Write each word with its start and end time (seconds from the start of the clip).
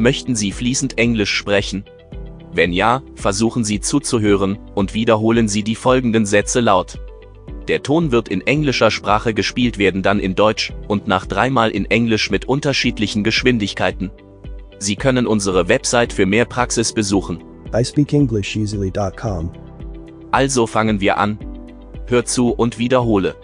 Möchten 0.00 0.34
Sie 0.34 0.50
fließend 0.50 0.96
Englisch 0.96 1.30
sprechen? 1.30 1.84
Wenn 2.54 2.72
ja, 2.72 3.02
versuchen 3.16 3.64
Sie 3.64 3.80
zuzuhören 3.80 4.58
und 4.74 4.94
wiederholen 4.94 5.46
Sie 5.46 5.62
die 5.62 5.74
folgenden 5.74 6.24
Sätze 6.24 6.60
laut. 6.60 6.98
Der 7.68 7.82
Ton 7.82 8.10
wird 8.10 8.28
in 8.28 8.40
englischer 8.40 8.90
Sprache 8.90 9.34
gespielt 9.34 9.76
werden, 9.76 10.02
dann 10.02 10.18
in 10.18 10.34
Deutsch 10.34 10.72
und 10.88 11.06
nach 11.06 11.26
dreimal 11.26 11.70
in 11.70 11.84
Englisch 11.84 12.30
mit 12.30 12.46
unterschiedlichen 12.46 13.24
Geschwindigkeiten. 13.24 14.10
Sie 14.78 14.96
können 14.96 15.26
unsere 15.26 15.68
Website 15.68 16.14
für 16.14 16.24
mehr 16.24 16.46
Praxis 16.46 16.94
besuchen. 16.94 17.44
ispeakenglisheasily.com. 17.74 19.52
Also 20.30 20.66
fangen 20.66 21.02
wir 21.02 21.18
an. 21.18 21.38
Hör 22.06 22.24
zu 22.24 22.52
und 22.52 22.78
wiederhole. 22.78 23.34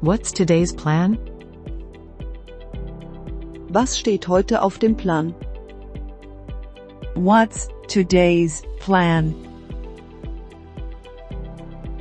What's 0.00 0.32
today's 0.32 0.74
plan? 0.74 1.16
Was 3.72 3.96
steht 3.96 4.26
heute 4.26 4.62
auf 4.62 4.78
dem 4.80 4.96
Plan? 4.96 5.32
What's 7.14 7.68
today's 7.86 8.64
plan? 8.80 9.32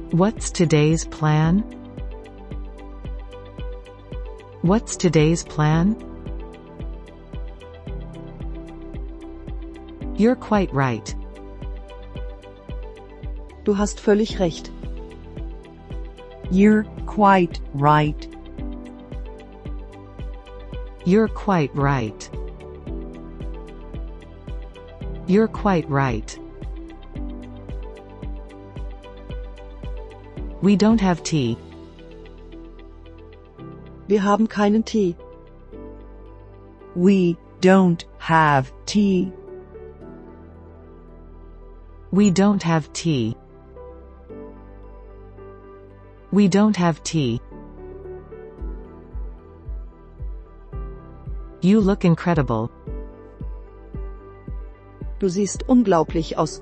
What's 0.10 0.52
today's 0.52 1.06
plan? 1.06 1.64
What's 4.64 4.98
today's 4.98 5.44
plan? 5.44 5.96
You're 10.18 10.36
quite 10.36 10.74
right. 10.74 11.16
Du 13.64 13.78
hast 13.78 14.00
völlig 14.00 14.40
recht. 14.40 14.72
You're 16.50 16.86
quite 17.06 17.62
right. 17.76 18.28
You're 21.06 21.28
quite 21.28 21.74
right. 21.76 22.30
You're 25.28 25.48
quite 25.48 25.90
right. 25.90 26.38
We 30.62 30.76
don't 30.76 31.00
have 31.00 31.24
tea. 31.24 31.58
Wir 34.08 34.20
haben 34.20 34.48
keinen 34.48 34.84
Tee. 34.84 35.16
We 36.96 37.38
don't 37.62 38.04
have 38.18 38.74
tea. 38.86 39.32
We 42.12 42.32
don't 42.32 42.64
have 42.64 42.92
tea. 42.92 43.38
We 46.32 46.48
don't 46.48 46.76
have 46.76 47.04
tea. 47.04 47.40
You 51.62 51.82
look 51.82 52.06
incredible. 52.06 52.70
Du 55.20 55.28
siehst 55.28 55.68
unglaublich 55.68 56.38
aus. 56.38 56.62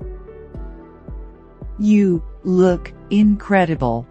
You 1.78 2.20
look 2.42 2.92
incredible. 3.08 4.04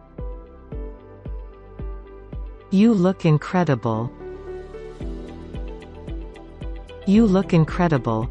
You 2.71 2.93
look 2.93 3.25
incredible. 3.25 4.09
You 7.05 7.25
look 7.25 7.51
incredible. 7.51 8.29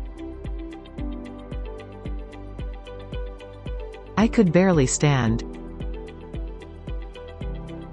I 4.17 4.29
could 4.29 4.51
barely 4.51 4.87
stand. 4.87 5.45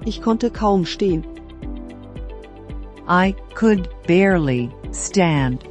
Ich 0.05 0.22
konnte 0.22 0.50
kaum 0.50 0.86
stehen. 0.86 1.33
I 3.08 3.36
could 3.54 3.90
barely 4.08 4.73
stand. 4.92 5.68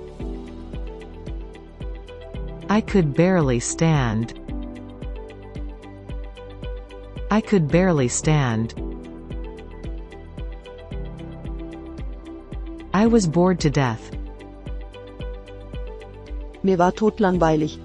I 2.68 2.82
could 2.82 3.14
barely 3.14 3.58
stand. 3.58 4.38
I 7.30 7.40
could 7.40 7.68
barely 7.68 8.08
stand. 8.08 8.74
I 12.92 13.06
was 13.06 13.26
bored 13.26 13.60
to 13.60 13.70
death. 13.70 14.10
Mir 16.62 16.76
war 16.76 16.92
totlangweilig. 16.92 17.78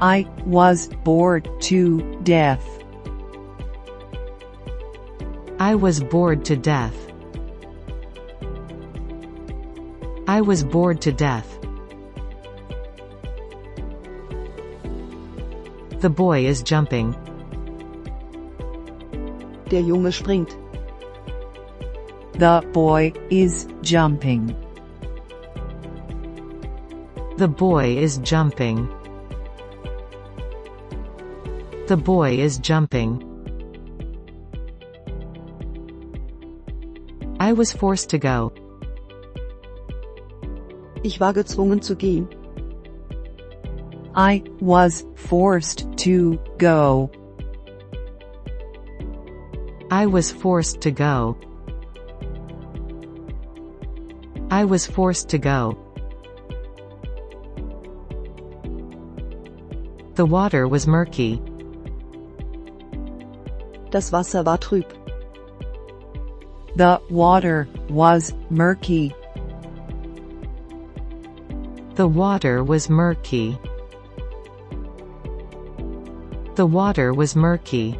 I 0.00 0.26
was 0.46 0.88
bored 1.04 1.50
to 1.68 2.18
death. 2.22 2.64
I 5.60 5.74
was 5.74 6.00
bored 6.00 6.46
to 6.46 6.56
death. 6.56 7.07
I 10.28 10.42
was 10.42 10.62
bored 10.62 11.00
to 11.00 11.10
death. 11.10 11.58
The 16.00 16.10
boy 16.10 16.44
is 16.44 16.62
jumping. 16.62 17.12
Der 19.70 19.80
Junge 19.80 20.12
springt. 20.12 20.52
The 22.34 22.60
boy 22.74 23.14
is 23.30 23.68
jumping. 23.80 24.54
The 27.38 27.48
boy 27.48 27.96
is 27.96 28.18
jumping. 28.18 28.86
The 31.86 31.96
boy 31.96 32.32
is 32.32 32.58
jumping. 32.58 33.24
I 37.40 37.54
was 37.54 37.72
forced 37.72 38.10
to 38.10 38.18
go. 38.18 38.47
Ich 41.08 41.20
war 41.20 41.32
gezwungen 41.32 41.80
zu 41.80 41.96
gehen. 41.96 42.28
I 44.14 44.42
was 44.60 45.06
forced 45.14 45.86
to 46.04 46.38
go. 46.58 47.10
I 49.90 50.04
was 50.04 50.30
forced 50.30 50.82
to 50.82 50.90
go. 50.90 51.38
I 54.50 54.66
was 54.66 54.86
forced 54.86 55.30
to 55.30 55.38
go. 55.38 55.78
The 60.16 60.26
water 60.26 60.68
was 60.68 60.86
murky. 60.86 61.40
Das 63.90 64.12
Wasser 64.12 64.44
war 64.44 64.58
trüb. 64.58 64.84
The 66.76 67.00
water 67.08 67.66
was 67.88 68.34
murky. 68.50 69.14
The 71.98 72.06
water 72.06 72.62
was 72.62 72.88
murky. 72.88 73.58
The 76.54 76.64
water 76.64 77.12
was 77.12 77.34
murky. 77.34 77.98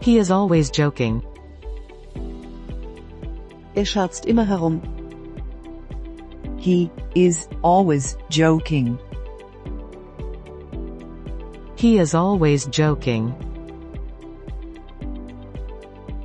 He 0.00 0.18
is 0.18 0.32
always 0.32 0.68
joking. 0.70 1.22
Er 3.76 3.84
scherzt 3.84 4.26
immer 4.26 4.44
herum. 4.44 4.82
He 6.58 6.90
is 7.14 7.46
always 7.62 8.16
joking. 8.30 8.98
He 11.76 11.98
is 11.98 12.14
always 12.16 12.66
joking. 12.66 13.32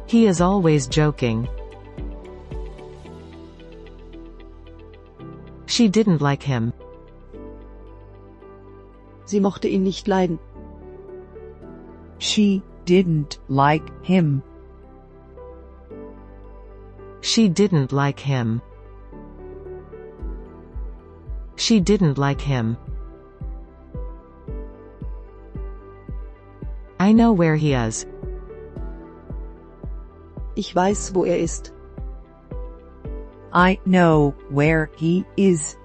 He 0.08 0.26
is 0.26 0.42
always 0.42 0.88
joking. 0.88 1.48
She 5.74 5.90
didn't 5.90 6.22
like 6.22 6.44
him. 6.44 6.72
Sie 9.26 9.40
mochte 9.40 9.68
ihn 9.68 9.82
nicht 9.82 10.08
leiden. 10.08 10.38
She 12.20 12.62
didn't 12.86 13.40
like 13.48 13.90
him. 14.04 14.44
She 17.22 17.50
didn't 17.50 17.92
like 17.92 18.20
him. 18.20 18.62
She 21.56 21.82
didn't 21.82 22.20
like 22.20 22.42
him. 22.42 22.78
I 27.00 27.14
know 27.14 27.34
where 27.34 27.56
he 27.56 27.74
is. 27.74 28.06
Ich 30.56 30.76
weiß, 30.76 31.16
wo 31.16 31.24
er 31.24 31.40
ist. 31.40 31.74
I 33.56 33.80
know 33.86 34.34
where 34.50 34.90
he 34.98 35.26
is. 35.38 35.78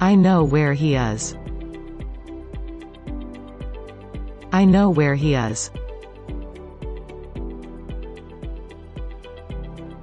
I 0.00 0.16
know 0.16 0.42
where 0.42 0.74
he 0.74 0.96
is. 0.96 1.36
I 4.52 4.64
know 4.64 4.90
where 4.90 5.14
he 5.14 5.34
is. 5.34 5.70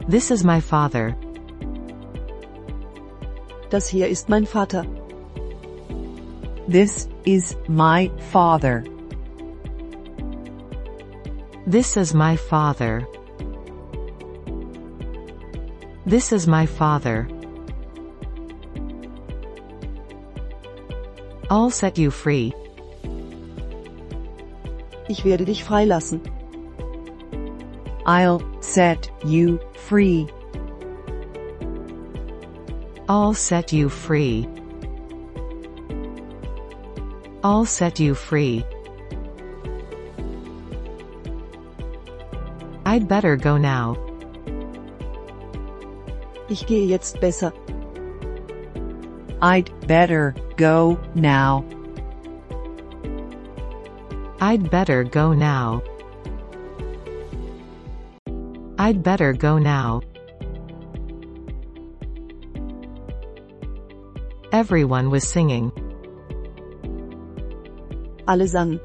This 0.08 0.32
is 0.32 0.46
my 0.46 0.62
father. 0.62 1.14
Das 3.70 3.90
hier 3.90 4.08
ist 4.08 4.30
mein 4.30 4.46
Vater. 4.46 4.86
This 6.70 7.10
is 7.26 7.58
my 7.68 8.10
father. 8.32 8.86
This 11.68 11.98
is 11.98 12.14
my 12.14 12.38
father. 12.38 13.06
This 16.16 16.32
is 16.32 16.48
my 16.48 16.66
father. 16.66 17.28
I'll 21.50 21.70
set 21.70 21.98
you 21.98 22.10
free. 22.10 22.54
Ich 25.10 25.26
werde 25.26 25.44
dich 25.44 25.62
freilassen. 25.66 26.22
I'll 28.06 28.42
set 28.62 29.12
you 29.26 29.60
free. 29.74 30.30
I'll 33.10 33.34
set 33.34 33.74
you 33.74 33.90
free. 33.90 34.48
I'll 37.44 37.66
set 37.66 38.00
you 38.00 38.16
free. 38.16 38.64
I'd 42.86 43.10
better 43.10 43.36
go 43.36 43.58
now. 43.58 44.15
Ich 46.56 46.66
gehe 46.68 46.86
jetzt 46.88 47.20
besser. 47.20 47.52
I'd 49.42 49.70
better 49.88 50.34
go 50.56 50.98
now. 51.14 51.66
I'd 54.40 54.72
better 54.72 55.04
go 55.04 55.34
now. 55.34 55.84
I'd 58.80 59.04
better 59.04 59.34
go 59.34 59.58
now. 59.58 60.00
Everyone 64.54 65.12
was 65.12 65.28
singing. 65.28 65.74
Alle 68.30 68.48
sangen. 68.48 68.80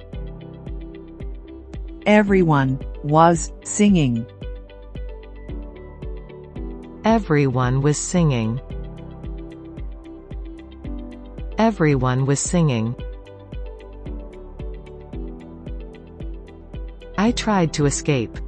Everyone 2.05 2.81
was 3.05 3.53
singing. 3.63 4.27
Everyone 7.05 7.81
was 7.81 7.97
singing. 7.97 8.61
Everyone 11.57 12.27
was 12.27 12.41
singing. 12.41 12.95
I 17.17 17.31
tried 17.31 17.73
to 17.75 17.87
escape. 17.87 18.39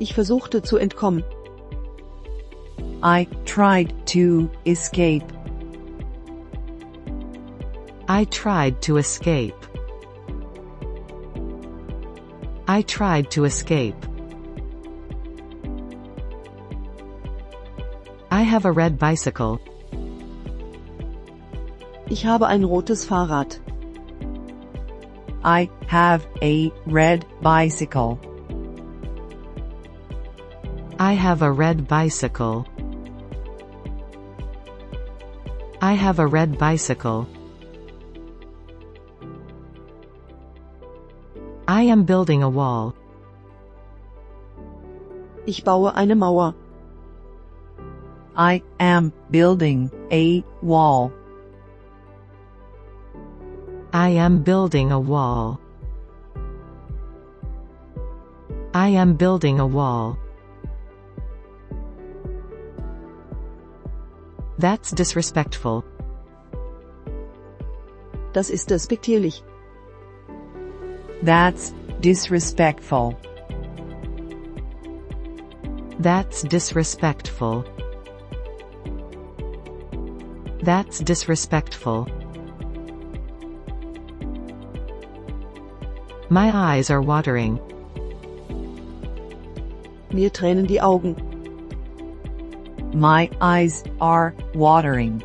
Ich 0.00 0.14
versuchte 0.14 0.62
zu 0.64 0.78
entkommen. 0.78 1.24
I 3.02 3.26
tried 3.44 3.92
to 4.06 4.50
escape. 4.64 5.30
I 8.08 8.24
tried 8.24 8.80
to 8.82 8.96
escape. 8.96 9.54
I 12.66 12.80
tried 12.82 13.30
to 13.32 13.44
escape. 13.44 14.07
Have 18.58 18.64
a 18.64 18.72
red 18.72 18.98
bicycle. 18.98 19.60
Ich 22.10 22.24
habe 22.24 22.48
ein 22.48 22.64
rotes 22.64 23.06
Fahrrad. 23.06 23.56
I 25.44 25.70
have 25.86 26.26
a 26.42 26.72
red 26.84 27.24
bicycle. 27.40 28.18
I 30.98 31.12
have 31.12 31.42
a 31.42 31.52
red 31.52 31.86
bicycle. 31.86 32.66
I 35.80 35.92
have 35.92 36.18
a 36.18 36.26
red 36.26 36.58
bicycle. 36.58 37.28
I 41.68 41.82
am 41.82 42.02
building 42.02 42.42
a 42.42 42.50
wall. 42.50 42.92
Ich 45.46 45.62
baue 45.62 45.94
eine 45.94 46.16
Mauer. 46.16 46.56
I 48.38 48.62
am 48.78 49.12
building 49.32 49.90
a 50.12 50.44
wall. 50.62 51.12
I 53.92 54.10
am 54.10 54.44
building 54.44 54.92
a 54.92 55.00
wall. 55.00 55.60
I 58.74 58.90
am 58.90 59.16
building 59.16 59.58
a 59.58 59.66
wall. 59.66 60.16
That's 64.56 64.92
disrespectful. 64.92 65.84
Das 68.32 68.50
ist 68.50 68.70
despektierlich. 68.70 69.42
That's 71.24 71.74
disrespectful. 71.98 73.18
That's 75.98 76.42
disrespectful. 76.42 77.64
That's 80.68 80.98
disrespectful. 80.98 82.06
My 86.28 86.54
eyes 86.54 86.90
are 86.90 87.00
watering. 87.00 87.58
Mir 90.12 90.28
tränen 90.28 90.68
die 90.68 90.76
Augen. 90.76 91.16
My 92.92 93.30
eyes 93.40 93.82
are 93.98 94.34
watering. 94.52 95.22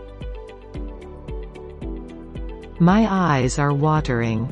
My 2.79 3.05
eyes 3.11 3.59
are 3.59 3.73
watering. 3.73 4.47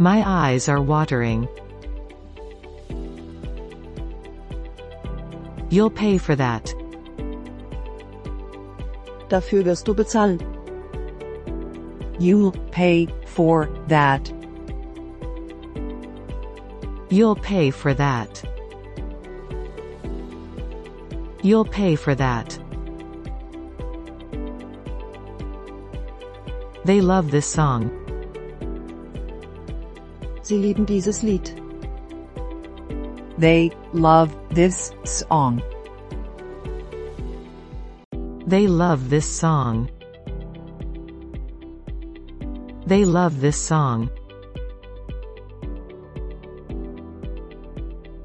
My 0.00 0.20
eyes 0.26 0.68
are 0.68 0.82
watering. 0.82 1.46
You'll 5.70 5.90
pay 5.90 6.18
for 6.18 6.34
that. 6.34 6.74
Dafür 9.34 9.64
wirst 9.64 9.88
du 9.88 9.94
bezahlen. 9.96 10.38
You'll 12.20 12.52
pay 12.70 13.08
for 13.26 13.68
that. 13.88 14.32
You'll 17.10 17.34
pay 17.34 17.72
for 17.72 17.94
that. 17.94 18.44
You'll 21.42 21.64
pay 21.64 21.96
for 21.96 22.14
that. 22.14 22.60
They 26.84 27.00
love 27.00 27.32
this 27.32 27.52
song. 27.52 27.90
Sie 30.42 30.58
lieben 30.58 30.86
dieses 30.86 31.24
Lied. 31.24 31.50
They 33.36 33.72
love 33.92 34.30
this 34.50 34.92
song. 35.02 35.60
They 38.46 38.66
love 38.66 39.08
this 39.08 39.24
song. 39.26 39.88
They 42.86 43.06
love 43.06 43.40
this 43.40 43.56
song. 43.56 44.10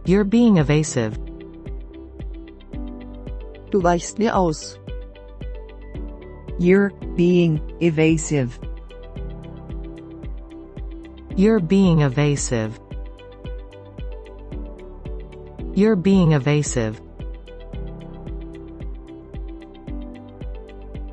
You're 0.05 0.25
being 0.25 0.57
evasive. 0.57 1.17
Du 3.71 3.79
weichst 3.81 4.19
mir 4.19 4.33
aus. 4.33 4.77
You're 6.59 6.89
being 7.15 7.61
evasive. 7.79 8.59
You're 11.37 11.61
being 11.61 12.01
evasive. 12.01 12.77
You're 15.75 15.95
being 15.95 16.33
evasive. 16.33 16.99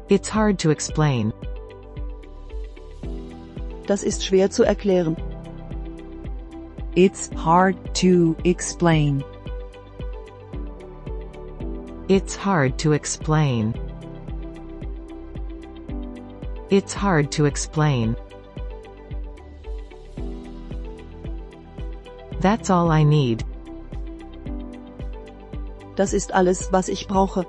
It's 0.09 0.29
hard 0.29 0.59
to 0.61 0.71
explain. 0.71 1.33
Das 3.87 4.05
ist 4.05 4.25
schwer 4.25 4.51
zu 4.51 4.63
erklären. 4.63 5.17
It's 6.95 7.29
hard 7.35 7.77
to 7.95 8.37
explain. 8.45 9.25
It's 12.09 12.37
hard 12.37 12.79
to 12.79 12.93
explain. 12.93 13.75
It's 16.71 16.95
hard 16.95 17.33
to 17.33 17.47
explain. 17.47 18.17
That's 22.41 22.71
all 22.71 22.93
I 22.93 23.03
need. 23.03 23.45
Das 25.97 26.13
ist 26.13 26.33
alles, 26.33 26.73
was 26.73 26.89
ich 26.89 27.09
brauche. 27.09 27.45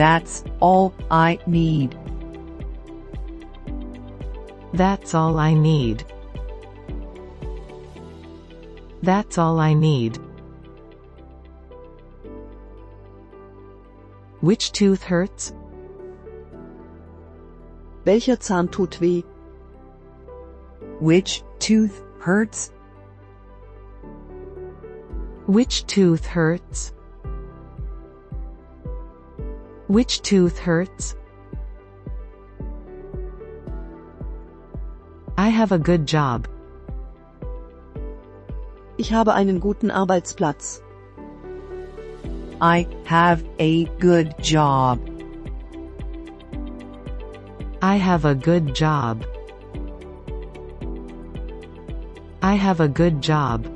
That's 0.00 0.44
all 0.60 0.94
I 1.10 1.38
need. 1.46 1.94
That's 4.72 5.14
all 5.14 5.38
I 5.38 5.52
need. 5.52 6.04
That's 9.02 9.36
all 9.36 9.60
I 9.60 9.74
need. 9.74 10.18
Which 14.40 14.72
tooth 14.72 15.02
hurts? 15.02 15.52
Welcher 18.06 18.38
Zahn 18.40 18.68
tut 18.68 18.98
weh? 19.02 19.20
Which 20.98 21.42
tooth 21.58 22.02
hurts? 22.20 22.72
Which 25.44 25.86
tooth 25.86 26.24
hurts? 26.24 26.94
Which 29.90 30.22
tooth 30.22 30.56
hurts? 30.56 31.16
I 35.36 35.48
have 35.48 35.72
a 35.72 35.80
good 35.80 36.06
job. 36.06 36.46
Ich 38.98 39.10
habe 39.10 39.34
einen 39.34 39.58
guten 39.58 39.90
Arbeitsplatz. 39.90 40.80
I 42.60 42.86
have 43.06 43.42
a 43.58 43.86
good 43.98 44.32
job. 44.40 45.00
I 47.82 47.96
have 47.96 48.24
a 48.24 48.36
good 48.36 48.72
job. 48.72 49.24
I 52.42 52.54
have 52.54 52.78
a 52.78 52.86
good 52.86 53.20
job. 53.20 53.66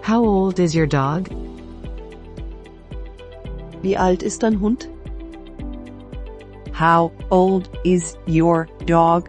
How 0.00 0.24
old 0.24 0.60
is 0.60 0.76
your 0.76 0.86
dog? 0.86 1.41
Wie 3.82 3.96
alt 3.96 4.22
ist 4.22 4.44
dein 4.44 4.60
Hund? 4.60 4.88
How 6.72 7.12
old 7.30 7.68
is 7.84 8.16
your 8.26 8.68
dog? 8.86 9.28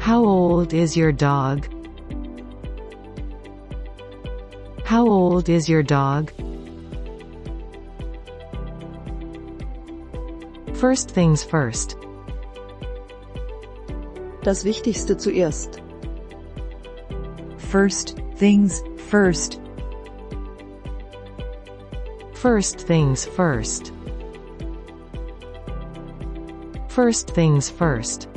How 0.00 0.24
old 0.24 0.72
is 0.72 0.96
your 0.96 1.12
dog? 1.12 1.68
How 4.84 5.06
old 5.06 5.48
is 5.50 5.68
your 5.68 5.82
dog? 5.82 6.32
First 10.74 11.10
things 11.10 11.44
first. 11.44 11.96
Das 14.42 14.64
Wichtigste 14.64 15.16
zuerst. 15.16 15.82
First 17.58 18.16
things 18.36 18.82
first. 19.10 19.60
First 22.46 22.78
things 22.78 23.26
first. 23.26 23.92
First 26.86 27.30
things 27.30 27.68
first. 27.68 28.28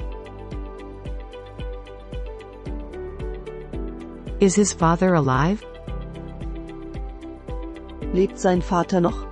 Is 4.40 4.56
his 4.56 4.74
father 4.74 5.14
alive? 5.14 5.64
Lebt 8.16 8.40
sein 8.40 8.62
Vater 8.62 9.00
noch? 9.00 9.30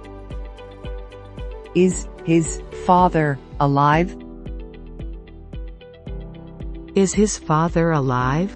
Is 1.74 2.08
his 2.26 2.62
father 2.86 3.40
alive? 3.60 4.16
Is 6.94 7.16
his 7.16 7.40
father 7.40 7.94
alive? 7.94 8.56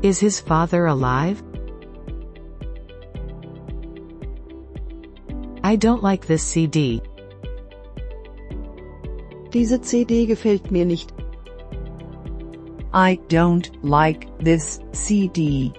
Is 0.00 0.18
his 0.18 0.40
father 0.40 0.86
alive? 0.86 1.42
I 5.68 5.76
don't 5.76 6.02
like 6.02 6.26
this 6.26 6.42
CD. 6.42 7.02
Diese 9.52 9.82
CD 9.82 10.24
gefällt 10.24 10.70
mir 10.70 10.86
nicht. 10.86 11.12
I 12.90 13.18
don't 13.28 13.68
like 13.82 14.28
this 14.38 14.80
CD. 14.92 15.74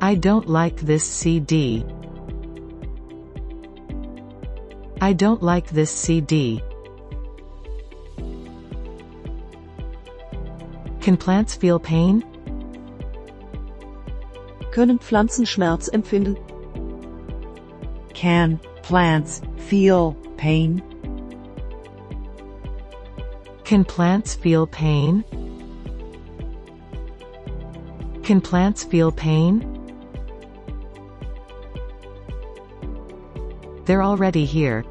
I 0.00 0.16
don't 0.16 0.48
like 0.48 0.80
this 0.80 1.04
CD. 1.04 1.86
I 5.00 5.12
don't 5.12 5.40
like 5.40 5.70
this 5.70 5.92
CD. 5.92 6.60
Can 11.00 11.16
plants 11.16 11.54
feel 11.54 11.78
pain? 11.78 12.24
Können 14.72 14.98
Pflanzen 14.98 15.46
Schmerz 15.46 15.86
empfinden? 15.86 16.36
Can 18.24 18.58
plants 18.80 19.42
feel 19.68 20.14
pain? 20.38 20.82
Can 23.64 23.84
plants 23.84 24.34
feel 24.34 24.66
pain? 24.66 25.22
Can 28.22 28.40
plants 28.40 28.82
feel 28.82 29.12
pain? 29.12 29.60
They're 33.84 34.02
already 34.02 34.46
here. 34.46 34.86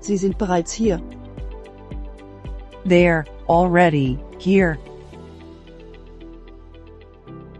Sie 0.00 0.16
sind 0.16 0.36
bereits 0.38 0.72
hier. 0.72 1.00
They're 2.84 3.26
already 3.48 4.18
here. 4.40 4.76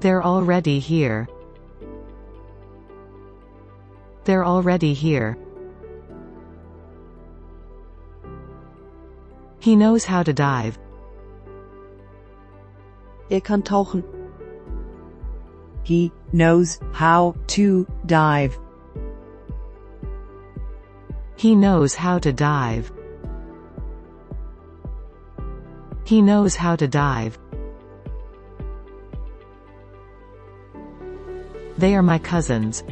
They're 0.01 0.25
already 0.25 0.81
here. 0.81 1.29
They're 4.31 4.47
already 4.47 4.95
here. 4.95 5.37
He 9.59 9.75
knows 9.75 10.05
how 10.05 10.23
to 10.23 10.33
dive. 10.33 10.79
Er 13.33 13.41
kann 13.41 13.63
tauchen. 13.63 14.05
He 15.83 16.13
knows 16.33 16.79
how 16.93 17.35
to 17.49 17.89
dive. 18.07 18.57
He 21.35 21.57
knows 21.57 21.97
how 21.97 22.21
to 22.21 22.33
dive. 22.33 22.93
He 26.05 26.23
knows 26.23 26.55
how 26.55 26.77
to 26.77 26.87
dive. 26.87 27.37
They 31.79 31.97
are 31.97 32.03
my 32.05 32.21
cousins. 32.21 32.85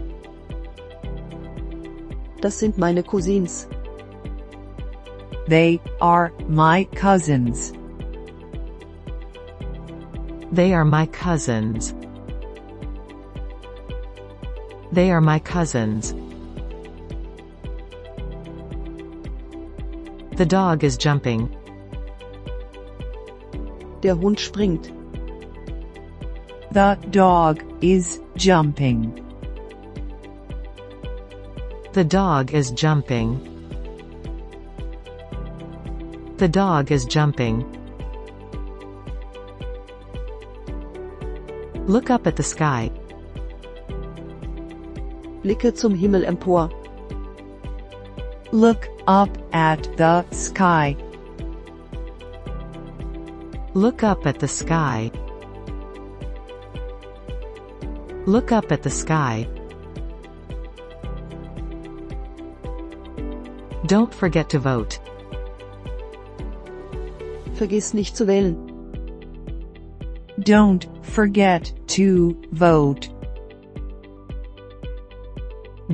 Das 2.40 2.59
sind 2.59 2.78
meine 2.78 3.02
Cousins. 3.02 3.68
They 5.49 5.80
are 6.00 6.33
my 6.47 6.85
cousins. 6.95 7.73
They 10.52 10.73
are 10.73 10.85
my 10.85 11.07
cousins. 11.07 11.95
They 14.92 15.11
are 15.11 15.21
my 15.21 15.38
cousins. 15.40 16.14
The 20.37 20.47
dog 20.47 20.85
is 20.85 20.97
jumping. 20.97 21.49
Der 24.02 24.14
Hund 24.14 24.38
springt. 24.38 24.92
The 26.73 26.97
dog 27.11 27.64
is 27.80 28.21
jumping. 28.37 29.27
The 31.92 32.04
dog 32.04 32.52
is 32.52 32.71
jumping. 32.71 33.40
The 36.37 36.47
dog 36.47 36.92
is 36.92 37.07
jumping. 37.07 37.64
Look 41.87 42.11
up 42.11 42.26
at 42.26 42.37
the 42.37 42.42
sky. 42.42 42.90
Blicke 45.42 45.75
zum 45.75 45.95
Himmel 45.95 46.25
empor. 46.25 46.71
Look 48.52 48.87
up 49.07 49.30
at 49.54 49.97
the 49.97 50.26
sky. 50.30 50.95
Look 53.73 54.02
up 54.02 54.26
at 54.26 54.40
the 54.40 54.49
sky. 54.49 55.11
Look 58.26 58.52
up 58.52 58.71
at 58.71 58.83
the 58.83 58.90
sky. 58.90 59.49
Don't 63.88 64.12
forget 64.12 64.50
to 64.50 64.59
vote. 64.59 64.99
Vergiss 67.54 67.95
nicht 67.95 68.14
zu 68.14 68.26
wählen. 68.26 68.54
Don't 70.40 70.85
forget 71.07 71.73
to 71.97 72.38
vote. 72.52 73.09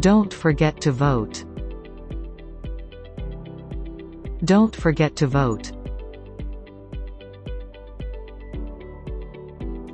Don't 0.00 0.34
forget 0.34 0.80
to 0.80 0.90
vote. 0.90 1.44
Don't 4.44 4.74
forget 4.74 5.14
to 5.14 5.28
vote. 5.28 5.70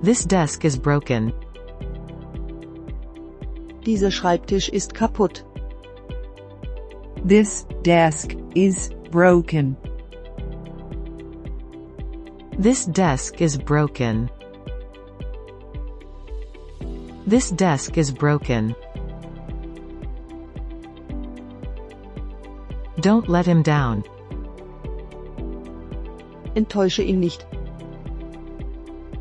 This 0.02 0.24
desk 0.24 0.64
is 0.64 0.78
broken. 0.78 1.34
Dieser 3.84 4.10
Schreibtisch 4.10 4.70
ist 4.70 4.94
kaputt. 4.94 5.44
This 7.30 7.64
desk 7.82 8.34
is 8.56 8.90
broken. 9.12 9.76
This 12.58 12.86
desk 12.86 13.40
is 13.40 13.56
broken. 13.56 14.28
This 17.28 17.52
desk 17.52 17.96
is 17.96 18.10
broken. 18.10 18.74
Don't 22.98 23.28
let 23.28 23.46
him 23.46 23.62
down. 23.62 24.02
Enttäusche 26.56 27.04
ihn 27.04 27.20
nicht. 27.20 27.46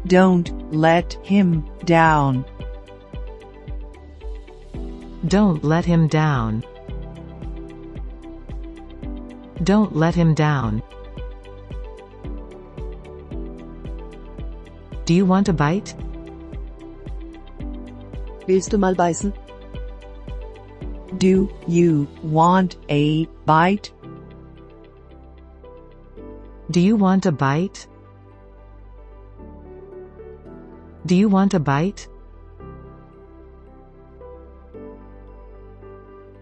Don't 0.08 0.50
let 0.74 1.14
him 1.22 1.64
down. 1.86 2.44
Don't 5.28 5.64
let 5.64 5.86
him 5.86 6.08
down. 6.08 6.64
Don't 9.64 9.96
let 9.96 10.16
him 10.16 10.34
down. 10.34 10.82
Do 15.06 15.14
you 15.14 15.26
want 15.26 15.50
a 15.50 15.54
bite? 15.54 15.96
Willst 18.48 18.72
du 18.72 18.78
mal 18.78 18.96
beißen? 18.96 19.34
Do 21.18 21.50
you 21.68 22.08
want 22.24 22.78
a 22.88 23.26
bite? 23.46 23.92
Do 26.72 26.80
you 26.80 26.96
want 26.96 27.26
a 27.26 27.32
bite? 27.32 27.88
Do 31.06 31.16
you 31.16 31.28
want 31.28 31.54
a 31.54 31.60
bite? 31.60 32.08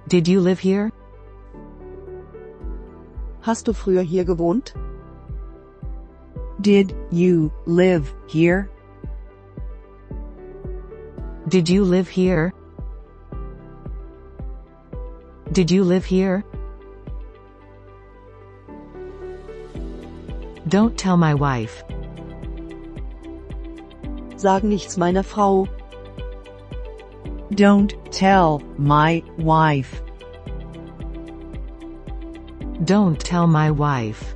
Did 0.07 0.27
you 0.27 0.39
live 0.39 0.59
here? 0.59 0.91
Hast 3.47 3.65
du 3.69 3.71
früher 3.71 4.01
hier 4.01 4.25
gewohnt? 4.25 4.73
Did 6.59 6.93
you 7.11 7.49
live 7.65 8.13
here? 8.27 8.69
Did 11.47 11.69
you 11.69 11.85
live 11.85 12.09
here? 12.09 12.51
Did 15.53 15.71
you 15.71 15.85
live 15.85 16.03
here? 16.03 16.43
Don't 20.67 20.97
tell 20.97 21.15
my 21.15 21.33
wife. 21.33 21.85
Sag 24.35 24.63
nichts 24.63 24.97
meiner 24.97 25.23
Frau. 25.23 25.69
Don't 27.55 27.95
tell 28.11 28.61
my 28.77 29.23
wife. 29.37 30.01
Don't 32.87 33.19
tell 33.19 33.47
my 33.47 33.69
wife. 33.69 34.33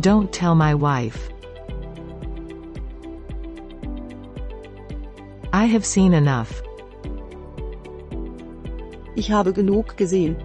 Don't 0.00 0.32
tell 0.32 0.54
my 0.54 0.74
wife. 0.74 1.28
I 5.52 5.66
have 5.66 5.84
seen 5.84 6.14
enough. 6.14 6.62
Ich 9.14 9.30
habe 9.30 9.52
genug 9.52 9.94
gesehen. 9.98 10.36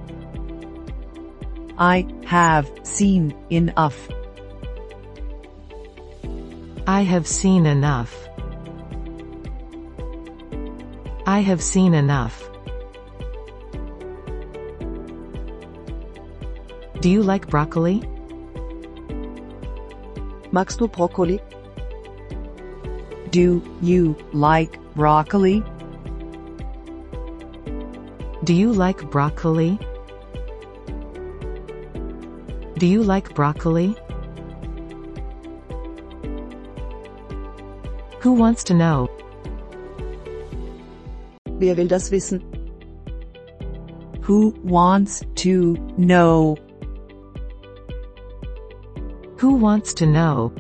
I 1.77 2.05
have 2.25 2.69
seen 2.83 3.33
enough. 3.49 4.09
I 6.85 7.03
have 7.03 7.25
seen 7.25 7.65
enough. 7.65 8.13
I 11.25 11.39
have 11.39 11.63
seen 11.63 11.93
enough. 11.93 12.56
Do 17.07 17.13
you 17.13 17.23
like 17.23 17.47
broccoli? 17.47 18.01
Magst 20.51 20.79
du 20.79 20.89
Brokkoli? 20.89 21.39
Do 23.29 23.63
you 23.81 24.13
like 24.33 24.77
broccoli? 24.93 25.63
Do 28.43 28.53
you 28.53 28.73
like 28.73 29.09
broccoli? 29.09 29.79
Do 32.77 32.85
you 32.85 33.03
like 33.03 33.33
broccoli? 33.33 33.95
Who 38.19 38.33
wants 38.33 38.65
to 38.65 38.73
know? 38.73 39.09
Wer 41.57 41.73
will 41.75 41.87
das 41.87 42.11
wissen? 42.11 42.43
Who 44.23 44.53
wants 44.61 45.23
to 45.35 45.77
know? 45.95 46.57
Who 49.47 49.55
wants 49.55 49.93
to 49.93 50.05
know? 50.05 50.51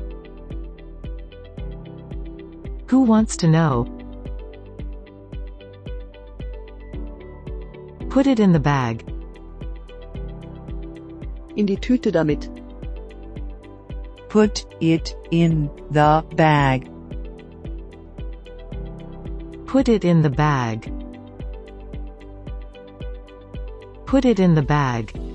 Who 2.87 3.01
wants 3.01 3.35
to 3.35 3.47
know? 3.49 3.83
Put 8.09 8.27
it 8.27 8.39
in 8.39 8.53
the 8.53 8.61
bag. 8.61 9.03
In 11.57 11.65
die 11.65 11.75
Tüte 11.75 12.13
damit. 12.13 12.47
Put 14.29 14.65
it 14.79 15.13
in 15.31 15.69
the 15.91 16.23
bag. 16.37 16.89
Put 19.65 19.89
it 19.89 20.05
in 20.05 20.21
the 20.21 20.29
bag. 20.29 20.89
Put 24.05 24.23
it 24.23 24.39
in 24.39 24.55
the 24.55 24.61
bag. 24.61 25.26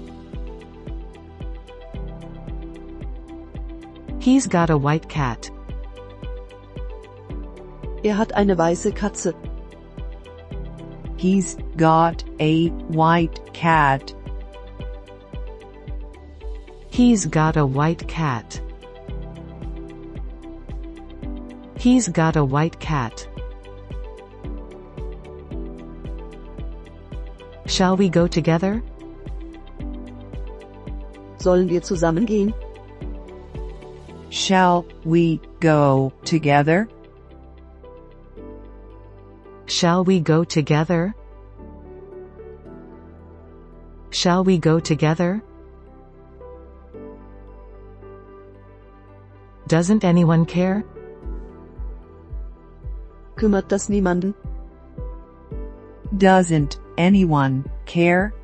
He's 4.23 4.47
got 4.47 4.71
a 4.71 4.79
white 4.79 5.09
cat. 5.09 5.51
Er 8.05 8.17
hat 8.17 8.33
eine 8.37 8.57
weiße 8.57 8.93
Katze. 8.95 9.35
He's 11.17 11.57
got 11.77 12.23
a 12.39 12.69
white 12.87 13.53
cat. 13.53 14.15
He's 16.89 17.27
got 17.27 17.57
a 17.57 17.67
white 17.67 18.07
cat. 18.07 18.61
He's 21.77 22.07
got 22.07 22.37
a 22.37 22.45
white 22.45 22.79
cat. 22.79 23.27
Shall 27.67 27.97
we 27.97 28.09
go 28.09 28.29
together? 28.29 28.85
Sollen 31.39 31.69
wir 31.69 31.83
zusammen 31.83 32.25
gehen? 32.25 32.55
Shall 34.43 34.87
we 35.05 35.41
go 35.61 36.13
together? 36.25 36.89
Shall 39.67 40.03
we 40.03 40.19
go 40.19 40.43
together? 40.43 41.15
Shall 44.11 44.43
we 44.43 44.59
go 44.59 44.81
together? 44.81 45.41
Doesn't 49.69 50.03
anyone 50.03 50.45
care? 50.45 50.83
Kümmert 53.37 53.69
das 53.69 53.89
niemanden? 53.89 54.35
Doesn't 56.19 56.81
anyone 56.99 57.65
care? 57.87 58.35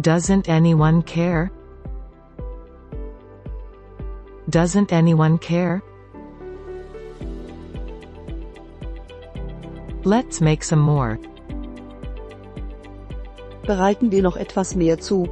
Doesn't 0.00 0.48
anyone 0.48 1.02
care? 1.02 1.50
Doesn't 4.56 4.90
anyone 4.90 5.36
care? 5.36 5.82
Let's 10.02 10.40
make 10.40 10.64
some 10.64 10.78
more. 10.80 11.18
Bereiten 13.64 14.10
wir 14.10 14.22
noch 14.22 14.38
etwas 14.38 14.74
mehr 14.74 14.98
zu. 14.98 15.28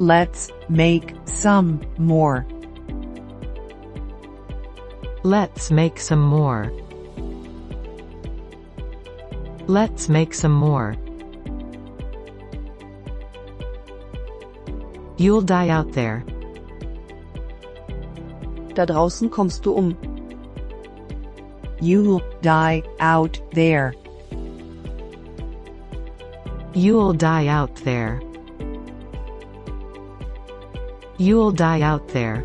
Let's 0.00 0.50
make 0.68 1.14
some 1.26 1.78
more. 1.96 2.44
Let's 5.22 5.70
make 5.70 6.00
some 6.00 6.22
more. 6.22 6.72
Let's 9.68 10.08
make 10.08 10.34
some 10.34 10.54
more. 10.54 10.96
You'll 15.18 15.42
die 15.42 15.68
out 15.68 15.92
there. 15.92 16.24
Da 18.78 18.86
draußen 18.86 19.28
kommst 19.28 19.66
du 19.66 19.72
um. 19.72 19.96
You'll 21.80 22.22
die 22.42 22.84
out 23.00 23.42
there. 23.52 23.92
You'll 26.74 27.12
die 27.12 27.48
out 27.48 27.74
there. 27.82 28.20
You'll 31.16 31.50
die 31.50 31.82
out 31.82 32.06
there. 32.12 32.44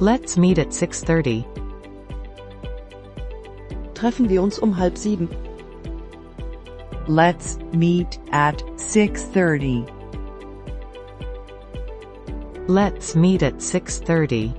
Let's 0.00 0.36
meet 0.36 0.58
at 0.58 0.70
6.30. 0.72 1.44
Treffen 3.94 4.28
wir 4.28 4.42
uns 4.42 4.58
um 4.58 4.76
halb 4.76 4.98
sieben. 4.98 5.28
Let's 7.06 7.60
meet 7.72 8.18
at 8.32 8.64
6:30. 8.78 9.99
Let's 12.70 13.16
meet 13.16 13.42
at 13.42 13.56
6.30. 13.56 14.54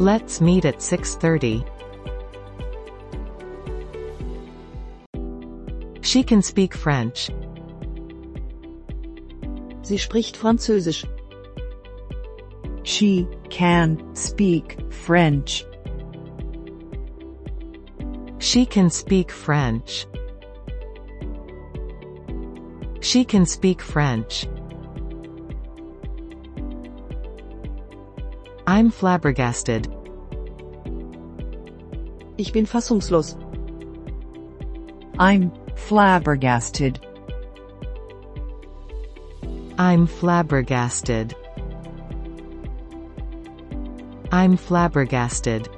Let's 0.00 0.40
meet 0.40 0.64
at 0.64 0.78
6.30. 0.78 1.64
She 6.04 6.24
can 6.24 6.42
speak 6.42 6.74
French. 6.74 7.30
Sie 9.82 9.98
spricht 9.98 10.36
Französisch. 10.36 11.04
She 12.82 13.28
can 13.50 14.16
speak 14.16 14.80
French. 14.90 15.64
She 18.40 18.66
can 18.66 18.90
speak 18.90 19.30
French. 19.30 20.08
She 23.00 23.24
can 23.24 23.46
speak 23.46 23.80
French. 23.80 24.48
I'm 28.78 28.92
flabbergasted. 28.92 29.88
Ich 32.36 32.52
bin 32.52 32.64
fassungslos. 32.64 33.34
I'm 35.18 35.50
flabbergasted. 35.74 37.00
I'm 39.78 40.06
flabbergasted. 40.06 41.34
I'm 44.30 44.56
flabbergasted. 44.56 45.68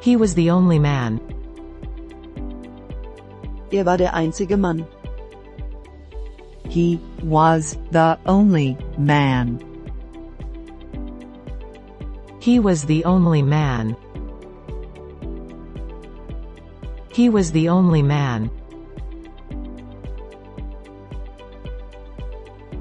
He 0.00 0.14
was 0.14 0.36
the 0.36 0.50
only 0.50 0.78
man. 0.78 1.20
Er 3.72 3.84
war 3.84 3.96
der 3.96 4.14
einzige 4.14 4.56
Mann. 4.56 4.86
He 6.76 7.00
was 7.22 7.78
the 7.90 8.18
only 8.26 8.76
man. 8.98 9.64
He 12.38 12.58
was 12.58 12.84
the 12.84 13.02
only 13.06 13.40
man. 13.40 13.96
He 17.14 17.30
was 17.30 17.50
the 17.50 17.70
only 17.70 18.02
man. 18.02 18.50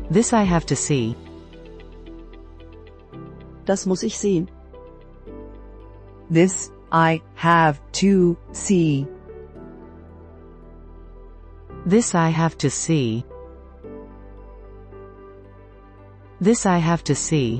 This 0.09 0.33
I 0.33 0.43
have 0.43 0.65
to 0.65 0.75
see. 0.75 1.15
Das 3.63 3.85
muss 3.85 4.03
ich 4.03 4.17
sehen. 4.17 4.49
This 6.29 6.69
I 6.91 7.21
have 7.35 7.79
to 8.03 8.35
see. 8.51 9.07
This 11.85 12.13
I 12.13 12.27
have 12.27 12.57
to 12.57 12.69
see. 12.69 13.23
This 16.45 16.67
I 16.67 16.77
have 16.77 17.03
to 17.05 17.15
see. 17.15 17.59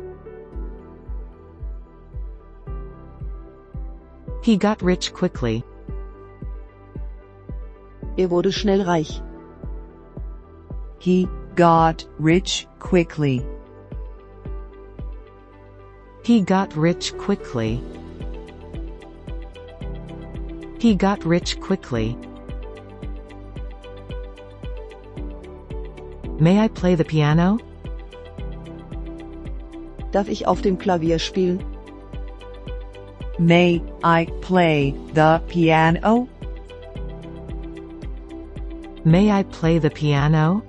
He 4.44 4.58
got 4.58 4.84
rich 4.84 5.12
quickly. 5.12 5.64
Er 8.20 8.28
wurde 8.28 8.54
schnell 8.54 8.86
reich. 8.86 9.10
He 11.00 11.28
got 11.56 12.06
rich 12.20 12.68
quickly. 12.78 13.44
He 16.24 16.42
got 16.42 16.78
rich 16.78 17.18
quickly. 17.18 17.82
He 20.78 20.94
got 20.94 21.26
rich 21.26 21.60
quickly. 21.60 22.16
May 26.40 26.60
I 26.60 26.68
play 26.68 26.94
the 26.94 27.04
piano? 27.04 27.65
Darf 30.16 30.30
ich 30.30 30.48
auf 30.48 30.62
dem 30.62 30.78
Klavier 30.78 31.20
spielen? 31.20 31.62
May 33.38 33.82
I 34.02 34.26
play 34.40 34.96
the 35.14 35.42
piano? 35.50 36.30
May 39.04 39.30
I 39.30 39.44
play 39.44 39.78
the 39.78 39.90
piano? 39.90 40.64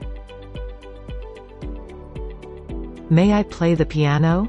May 3.09 3.33
I 3.33 3.45
play 3.45 3.77
the 3.77 3.85
piano? 3.85 4.49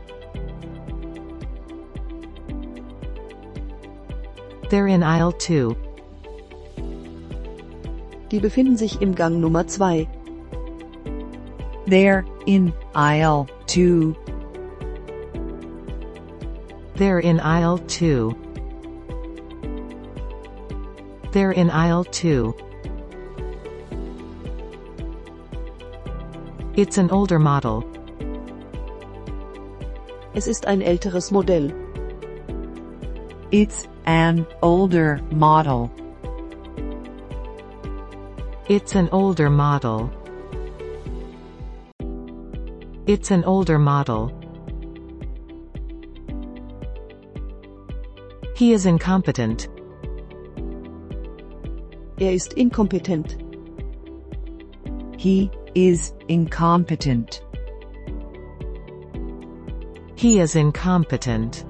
They're 4.71 4.87
in 4.87 5.03
aisle 5.03 5.33
2. 5.37 5.75
Die 8.31 8.39
befinden 8.39 8.77
sich 8.77 8.99
im 8.99 9.13
Gang 9.13 9.39
Nummer 9.39 9.67
2. 9.67 10.07
They're 11.85 12.23
in 12.47 12.73
aisle 12.95 13.45
2. 13.67 14.15
They're 16.97 17.19
in 17.19 17.39
aisle 17.39 17.77
2. 17.77 18.35
They're 21.31 21.51
in 21.51 21.69
aisle 21.69 22.03
2. 22.05 22.55
It's 26.75 26.97
an 26.97 27.11
older 27.11 27.37
model. 27.37 27.83
Es 30.33 30.47
ist 30.47 30.65
ein 30.65 30.81
älteres 30.81 31.31
Modell. 31.31 31.71
It's 33.51 33.87
an 34.07 34.47
older 34.63 35.21
model. 35.31 35.91
It's 38.67 38.95
an 38.95 39.07
older 39.11 39.51
model. 39.51 40.09
It's 43.05 43.29
an 43.29 43.43
older 43.43 43.77
model. 43.77 44.36
He 48.57 48.73
is 48.73 48.87
incompetent. 48.87 49.69
Er 52.19 52.31
ist 52.31 52.53
inkompetent. 52.53 53.37
He 55.15 55.51
is 55.75 56.15
incompetent. 56.27 57.43
He 60.15 60.39
is 60.39 60.55
incompetent. 60.55 61.65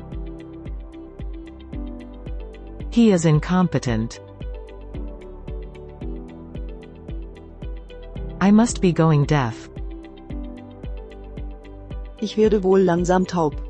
He 2.89 3.11
is 3.11 3.25
incompetent. 3.25 4.21
I 8.39 8.49
must 8.49 8.79
be 8.79 8.93
going 8.93 9.25
deaf. 9.25 9.69
Ich 12.21 12.37
werde 12.37 12.63
wohl 12.63 12.79
langsam 12.79 13.27
taub. 13.27 13.66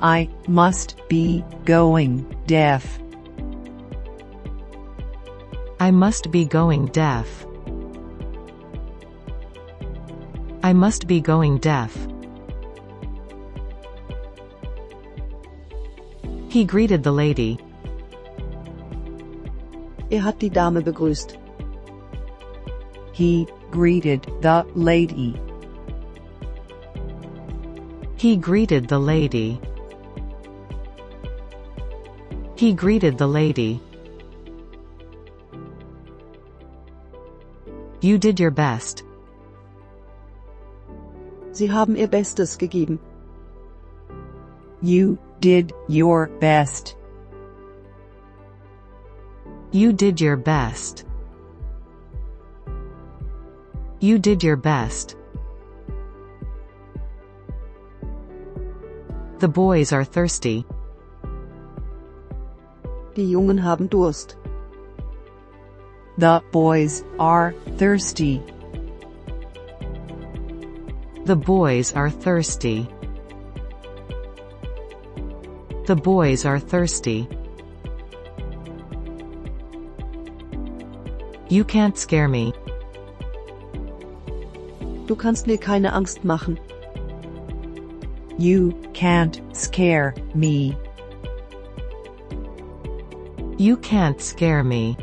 I 0.00 0.28
must 0.46 0.96
be 1.08 1.44
going 1.64 2.24
deaf. 2.46 3.00
I 5.80 5.90
must 5.90 6.30
be 6.30 6.44
going 6.44 6.86
deaf. 6.86 7.44
I 10.62 10.72
must 10.72 11.08
be 11.08 11.20
going 11.20 11.58
deaf. 11.58 11.96
He 16.48 16.64
greeted 16.64 17.02
the 17.02 17.12
lady. 17.12 17.58
Er 20.12 20.20
hat 20.20 20.38
die 20.38 20.48
Dame 20.48 20.80
begrüßt. 20.80 21.36
He 23.12 23.48
greeted 23.72 24.22
the 24.42 24.64
lady. 24.74 25.34
He 28.16 28.36
greeted 28.36 28.88
the 28.88 28.98
lady. 29.00 29.60
He 32.58 32.72
greeted 32.72 33.16
the 33.16 33.28
lady. 33.28 33.80
You 38.00 38.18
did 38.18 38.40
your 38.40 38.50
best. 38.50 39.04
Sie 41.52 41.68
haben 41.68 41.96
ihr 41.96 42.08
Bestes 42.08 42.56
gegeben. 42.56 42.98
You 44.82 45.18
did 45.38 45.72
your 45.86 46.26
best. 46.40 46.96
You 49.70 49.92
did 49.92 50.20
your 50.20 50.36
best. 50.36 51.04
You 54.00 54.18
did 54.18 54.42
your 54.42 54.56
best. 54.56 55.14
The 59.38 59.48
boys 59.48 59.92
are 59.92 60.02
thirsty. 60.02 60.66
Die 63.18 63.28
Jungen 63.32 63.64
haben 63.64 63.90
Durst. 63.90 64.36
The 66.18 66.40
boys 66.52 67.02
are 67.18 67.52
thirsty. 67.76 68.40
The 71.24 71.34
boys 71.34 71.92
are 71.94 72.10
thirsty. 72.10 72.88
The 75.86 75.96
boys 75.96 76.46
are 76.46 76.60
thirsty. 76.60 77.28
You 81.48 81.64
can't 81.64 81.98
scare 81.98 82.28
me. 82.28 82.52
Du 85.08 85.16
kannst 85.16 85.48
mir 85.48 85.58
keine 85.58 85.92
Angst 85.92 86.22
machen. 86.22 86.56
You 88.38 88.74
can't 88.92 89.42
scare 89.52 90.14
me. 90.36 90.76
You 93.60 93.76
can't 93.76 94.20
scare 94.20 94.62
me. 94.62 94.96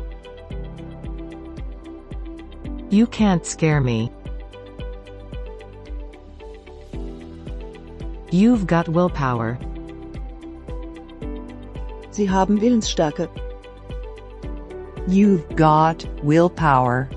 You 2.88 3.06
can't 3.06 3.44
scare 3.44 3.82
me. 3.82 4.10
You've 8.30 8.66
got 8.66 8.88
willpower. 8.88 9.58
Sie 12.12 12.24
haben 12.24 12.58
Willensstärke. 12.58 13.28
You've 15.06 15.46
got 15.54 16.06
willpower. 16.24 17.10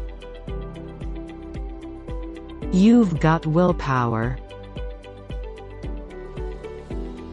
You've 2.74 3.18
got 3.22 3.46
willpower. 3.46 4.38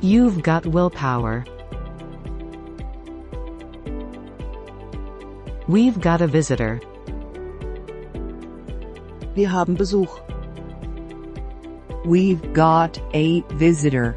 You've 0.00 0.44
got 0.44 0.64
willpower. 0.64 1.44
We've 5.68 6.00
got 6.00 6.20
a 6.20 6.28
visitor. 6.28 6.80
Wir 9.34 9.48
haben 9.48 9.76
Besuch. 9.76 10.08
We've 12.04 12.52
got 12.52 13.00
a 13.12 13.40
visitor. 13.54 14.16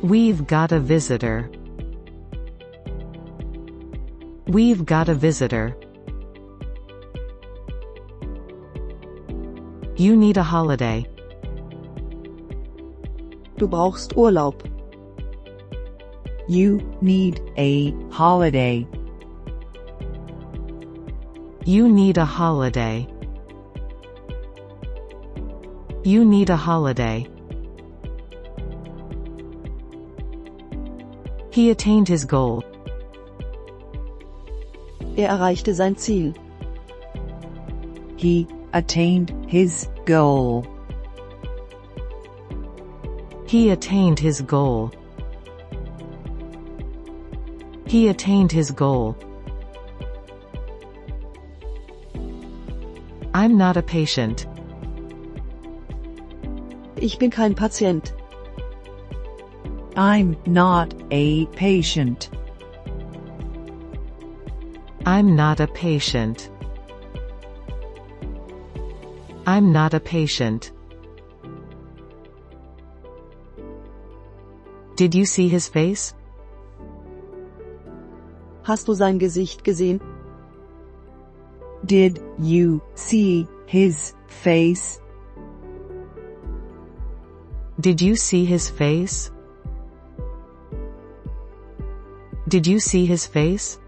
We've 0.00 0.46
got 0.46 0.72
a 0.72 0.80
visitor. 0.80 1.50
We've 4.46 4.86
got 4.86 5.10
a 5.10 5.14
visitor. 5.14 5.76
You 9.96 10.16
need 10.16 10.38
a 10.38 10.42
holiday. 10.42 11.04
Du 13.58 13.68
brauchst 13.68 14.16
Urlaub. 14.16 14.71
You 16.48 16.80
need 17.00 17.40
a 17.56 17.92
holiday. 18.10 18.86
You 21.64 21.88
need 21.88 22.18
a 22.18 22.24
holiday. 22.24 23.06
You 26.02 26.24
need 26.24 26.50
a 26.50 26.56
holiday. 26.56 27.28
He 31.52 31.70
attained 31.70 32.08
his 32.08 32.24
goal. 32.24 32.64
Er 35.16 35.28
erreichte 35.28 35.72
sein 35.74 35.94
Ziel. 35.94 36.34
He 38.16 38.48
attained 38.72 39.32
his 39.46 39.88
goal. 40.06 40.66
He 43.46 43.70
attained 43.70 44.18
his 44.18 44.40
goal. 44.40 44.90
He 47.92 48.08
attained 48.08 48.50
his 48.50 48.70
goal. 48.70 49.14
I'm 53.34 53.58
not 53.58 53.76
a 53.76 53.82
patient. 53.82 54.46
Ich 56.96 57.18
bin 57.18 57.30
kein 57.30 57.54
Patient. 57.54 58.14
I'm 59.94 60.38
not 60.46 60.94
a 61.10 61.44
patient. 61.48 62.30
I'm 65.04 65.36
not 65.36 65.60
a 65.60 65.66
patient. 65.66 66.48
I'm 69.46 69.70
not 69.70 69.92
a 69.92 70.00
patient. 70.00 70.72
Did 74.96 75.14
you 75.14 75.26
see 75.26 75.48
his 75.48 75.68
face? 75.68 76.14
Hast 78.64 78.86
du 78.86 78.94
sein 78.94 79.18
Gesicht 79.18 79.64
gesehen? 79.64 80.00
Did 81.84 82.20
you 82.38 82.80
see 82.94 83.48
his 83.66 84.14
face? 84.28 85.00
Did 87.80 88.00
you 88.00 88.14
see 88.14 88.44
his 88.44 88.68
face? 88.68 89.32
Did 92.46 92.66
you 92.68 92.78
see 92.78 93.04
his 93.04 93.26
face? 93.26 93.80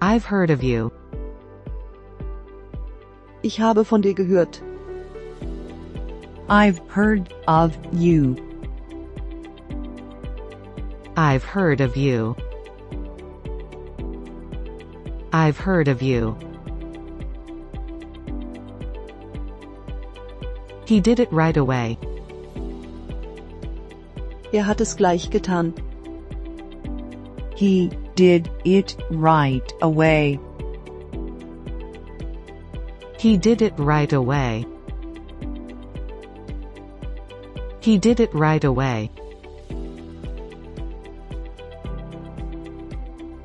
I've 0.00 0.24
heard 0.24 0.50
of 0.50 0.62
you. 0.62 0.92
Ich 3.42 3.58
habe 3.58 3.84
von 3.84 4.02
dir 4.02 4.14
gehört. 4.14 4.62
I've 6.48 6.78
heard 6.88 7.34
of 7.48 7.76
you. 7.92 8.45
I've 11.18 11.44
heard 11.44 11.80
of 11.80 11.96
you. 11.96 12.36
I've 15.32 15.56
heard 15.56 15.88
of 15.88 16.02
you. 16.02 16.36
He 20.86 21.00
did 21.00 21.18
it 21.18 21.32
right 21.32 21.56
away. 21.56 21.98
Er 24.52 24.60
hat 24.60 24.82
es 24.82 24.94
gleich 24.94 25.30
getan. 25.30 25.72
He 27.56 27.90
did 28.14 28.50
it 28.66 28.94
right 29.10 29.72
away. 29.80 30.38
He 33.18 33.38
did 33.38 33.62
it 33.62 33.72
right 33.78 34.12
away. 34.12 34.66
He 37.80 37.96
did 37.96 38.20
it 38.20 38.34
right 38.34 38.64
away. 38.64 39.10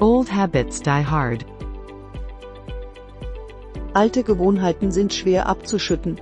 Old 0.04 0.30
habits 0.32 0.82
die 0.82 1.04
hard. 1.04 1.46
Alte 3.94 4.24
Gewohnheiten 4.24 4.92
sind 4.92 5.14
schwer 5.14 5.46
abzuschütten. 5.46 6.20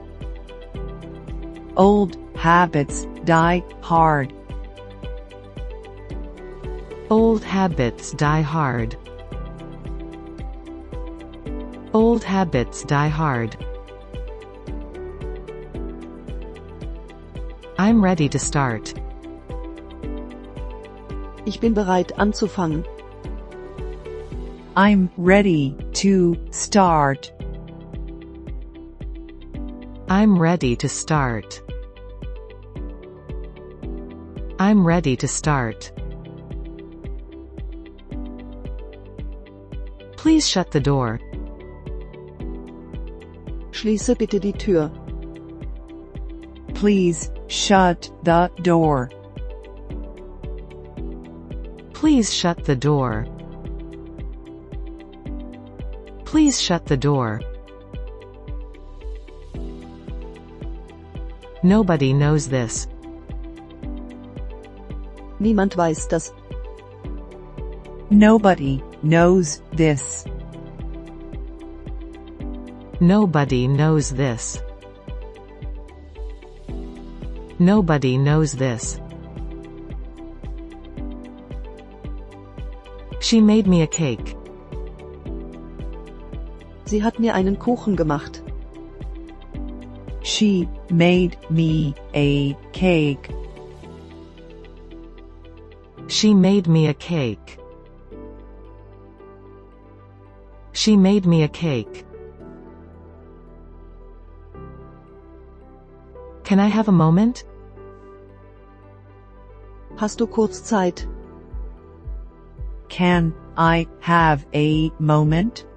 Old 1.78 2.18
habits 2.36 3.08
die 3.24 3.64
hard. 3.82 4.34
Old 7.10 7.46
habits 7.46 8.12
die 8.18 8.44
hard. 8.44 8.98
Old 11.94 12.30
habits 12.30 12.86
die 12.86 13.10
hard. 13.10 13.58
I'm 17.78 18.04
ready 18.04 18.28
to 18.28 18.40
start. 18.40 18.94
Ich 21.46 21.62
bin 21.62 21.74
bereit 21.74 22.20
anzufangen. 22.20 22.84
I'm 24.80 25.12
ready 25.18 25.76
to 25.96 26.38
start. 26.52 27.34
I'm 30.08 30.40
ready 30.40 30.78
to 30.78 30.88
start. 30.88 31.62
I'm 34.58 34.88
ready 34.88 35.18
to 35.18 35.28
start. 35.28 35.92
Please 40.16 40.48
shut 40.48 40.72
the 40.72 40.80
door. 40.80 41.20
Schließe 43.72 44.18
bitte 44.18 44.40
die 44.40 44.54
Tür. 44.54 44.90
Please 46.74 47.30
shut 47.48 48.10
the 48.24 48.50
door. 48.62 49.10
Please 51.92 52.34
shut 52.34 52.64
the 52.64 52.78
door. 52.78 53.28
Please 56.30 56.62
shut 56.62 56.86
the 56.86 56.96
door. 56.96 57.42
Nobody 61.64 62.14
knows 62.14 62.48
this. 62.48 62.86
Niemand 65.40 65.76
weiß 65.76 66.08
das. 66.08 66.32
Nobody 68.12 68.80
knows 69.02 69.64
this. 69.74 70.24
Nobody 73.00 73.68
knows 73.68 74.12
this. 74.12 74.62
Nobody 77.58 78.20
knows 78.20 78.54
this. 78.54 79.02
She 83.20 83.42
made 83.42 83.66
me 83.66 83.82
a 83.82 83.88
cake. 83.88 84.39
Sie 86.90 87.04
hat 87.04 87.20
mir 87.20 87.36
einen 87.36 87.60
Kuchen 87.60 87.96
gemacht. 87.96 88.42
She 90.24 90.68
made 90.90 91.38
me 91.52 91.94
a 92.16 92.56
cake. 92.74 93.30
She 96.08 96.34
made 96.34 96.68
me 96.68 96.88
a 96.88 96.96
cake. 96.96 97.60
She 100.74 100.98
made 100.98 101.28
me 101.28 101.44
a 101.44 101.48
cake. 101.48 102.06
Can 106.44 106.60
I 106.60 106.70
have 106.70 106.88
a 106.88 106.92
moment? 106.92 107.46
Hast 109.98 110.20
du 110.20 110.26
kurz 110.26 110.64
Zeit? 110.64 111.08
Can 112.88 113.36
I 113.56 113.86
have 114.00 114.48
a 114.56 114.90
moment? 114.98 115.69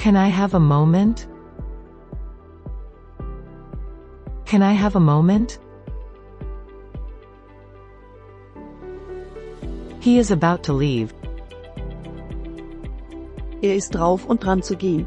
Can 0.00 0.16
I 0.16 0.28
have 0.28 0.54
a 0.54 0.58
moment? 0.58 1.26
Can 4.46 4.62
I 4.62 4.72
have 4.72 4.96
a 4.96 5.00
moment? 5.00 5.58
He 10.00 10.16
is 10.16 10.30
about 10.30 10.62
to 10.62 10.72
leave. 10.72 11.12
Er 13.62 13.74
ist 13.74 13.92
drauf 13.92 14.24
und 14.24 14.40
dran 14.40 14.62
zu 14.62 14.74
gehen. 14.74 15.06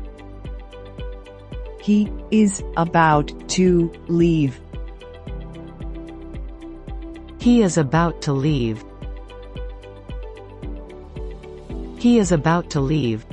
He 1.82 2.12
is 2.30 2.64
about 2.78 3.34
to 3.56 3.92
leave. 4.08 4.62
He 7.40 7.64
is 7.64 7.80
about 7.80 8.22
to 8.22 8.32
leave. 8.32 8.86
He 11.98 12.20
is 12.20 12.32
about 12.32 12.70
to 12.70 12.80
leave. 12.80 13.26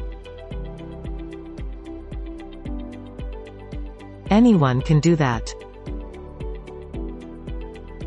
Anyone 4.41 4.81
can 4.81 5.01
do 5.01 5.17
that. 5.17 5.55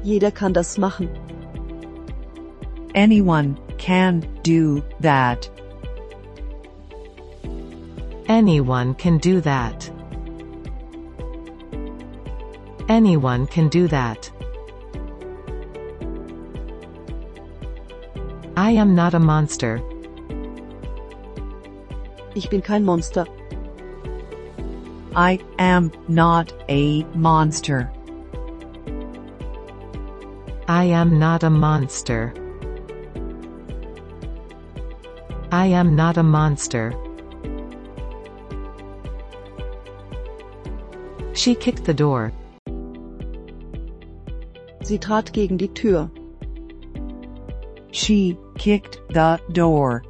Jeder 0.03 0.31
kann 0.31 0.51
das 0.51 0.79
machen. 0.79 1.07
Anyone 2.95 3.55
can 3.77 4.21
do 4.41 4.81
that. 5.01 5.47
Anyone 8.27 8.95
can 8.95 9.19
do 9.19 9.41
that. 9.41 9.91
Anyone 12.89 13.45
can 13.45 13.69
do 13.69 13.87
that. 13.89 14.31
I 18.57 18.71
am 18.71 18.95
not 18.95 19.13
a 19.13 19.19
monster. 19.19 19.79
Ich 22.33 22.49
bin 22.49 22.63
kein 22.63 22.83
Monster. 22.83 23.27
I 25.15 25.39
am 25.59 25.91
not 26.07 26.51
a 26.69 27.03
monster. 27.13 27.91
I 30.67 30.85
am 30.85 31.19
not 31.19 31.43
a 31.43 31.51
monster. 31.51 32.33
I 35.51 35.67
am 35.67 35.95
not 35.95 36.17
a 36.17 36.23
monster. 36.23 36.95
She 41.33 41.53
kicked 41.53 41.85
the 41.85 41.93
door. 41.93 42.33
Sie 44.81 44.97
trat 44.97 45.31
gegen 45.31 45.57
die 45.57 45.67
Tür. 45.67 46.09
She 47.91 48.35
kicked 48.57 48.99
the 49.09 49.39
door. 49.51 50.03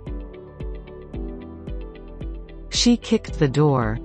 She 2.70 2.96
kicked 2.96 3.38
the 3.38 3.50
door. 3.50 4.00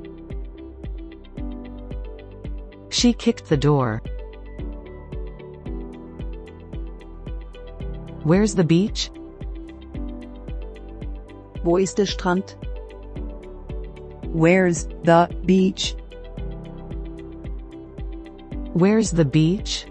She 2.99 3.13
kicked 3.13 3.49
the 3.49 3.57
door. 3.57 4.03
Where's 8.25 8.57
the 8.57 8.65
beach? 8.65 9.09
Wo 11.63 11.77
ist 11.77 11.99
der 11.99 12.07
Strand? 12.07 12.57
Where's 14.33 14.89
the 15.05 15.29
beach? 15.47 15.95
Where's 18.73 19.13
the 19.13 19.25
beach? 19.25 19.87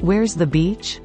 Where's 0.00 0.34
the 0.34 0.46
beach? 0.46 0.98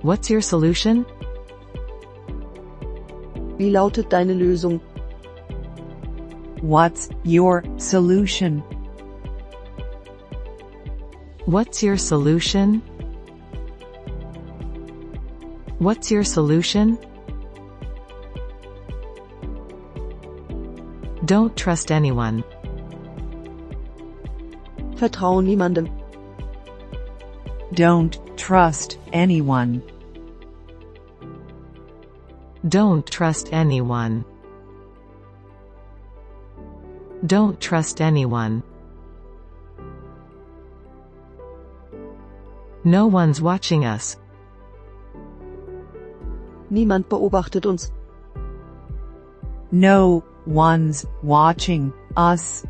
What's 0.00 0.30
your 0.30 0.40
solution? 0.40 1.04
Wie 3.58 3.70
lautet 3.70 4.12
deine 4.12 4.34
Lösung? 4.34 4.80
What's 6.60 7.08
your 7.24 7.62
solution? 7.78 8.62
What's 11.46 11.82
your 11.82 11.96
solution? 11.96 12.82
What's 15.78 16.10
your 16.10 16.24
solution? 16.24 16.98
Don't 21.24 21.56
trust 21.56 21.90
anyone. 21.90 22.42
Vertrau 24.96 25.40
niemandem. 25.42 25.88
Don't 27.74 28.18
trust 28.36 28.98
anyone. 29.12 29.82
Don't 32.68 33.06
trust 33.06 33.52
anyone. 33.52 34.24
Don't 37.24 37.60
trust 37.60 38.00
anyone. 38.00 38.62
No 42.82 43.06
one's 43.06 43.40
watching 43.40 43.84
us. 43.84 44.16
Niemand 46.72 47.04
beobachtet 47.04 47.66
uns. 47.66 47.92
No 49.70 50.24
one's 50.46 51.06
watching 51.22 51.92
us. 52.16 52.66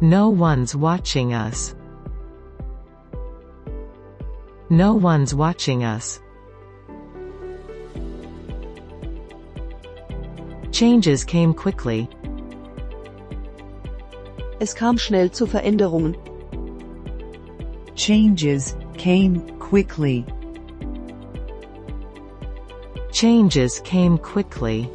No 0.00 0.28
one's 0.28 0.76
watching 0.76 1.34
us. 1.34 1.74
No 4.70 4.94
one's 4.94 5.34
watching 5.34 5.82
us. 5.82 6.20
Changes 10.76 11.24
came 11.24 11.54
quickly. 11.54 12.06
Es 14.60 14.74
kam 14.74 14.98
schnell 14.98 15.30
zu 15.30 15.46
Veränderungen. 15.46 16.14
Changes 17.94 18.76
came 18.98 19.40
quickly. 19.58 20.26
Changes 23.10 23.80
came 23.86 24.18
quickly. 24.18 24.86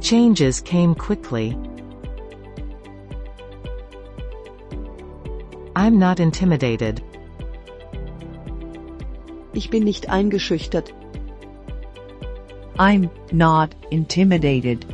Changes 0.00 0.62
came 0.62 0.94
quickly. 0.94 1.54
I'm 5.76 5.98
not 5.98 6.20
intimidated. 6.20 7.02
Ich 9.52 9.68
bin 9.68 9.84
nicht 9.84 10.08
eingeschüchtert. 10.08 10.94
I'm 12.80 13.10
not 13.32 13.74
intimidated. 13.90 14.86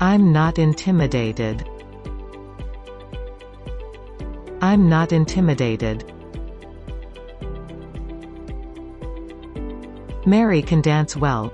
I'm 0.00 0.32
not 0.32 0.58
intimidated. 0.58 1.68
I'm 4.62 4.88
not 4.88 5.12
intimidated. 5.12 6.10
Mary 10.24 10.62
can 10.62 10.80
dance 10.80 11.14
well. 11.14 11.52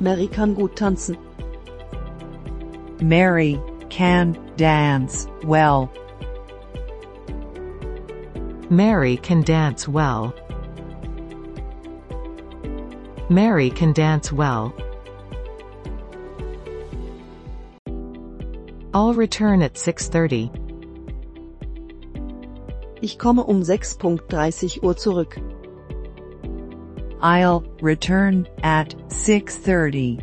Mary 0.00 0.26
kann 0.26 0.54
gut 0.54 0.74
tanzen. 0.74 1.16
Mary 3.00 3.60
can 3.90 4.36
dance 4.56 5.28
well. 5.44 5.88
Mary 8.70 9.18
can 9.18 9.42
dance 9.42 9.86
well. 9.86 10.34
Mary 13.28 13.70
can 13.70 13.92
dance 13.92 14.30
well. 14.32 14.72
I'll 18.94 19.14
return 19.14 19.62
at 19.62 19.74
6.30. 19.74 20.50
Ich 23.02 23.18
komme 23.18 23.40
um 23.40 23.62
6.30 23.62 24.82
Uhr 24.82 24.94
zurück. 24.94 25.36
I'll 27.20 27.64
return 27.82 28.46
at 28.62 28.94
6:30. 29.08 30.22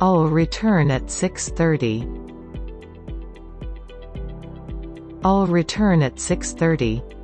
I'll 0.00 0.26
return 0.26 0.90
at 0.90 1.06
6.30. 1.06 2.04
I'll 5.24 5.46
return 5.46 6.02
at 6.02 6.16
6.30. 6.16 7.15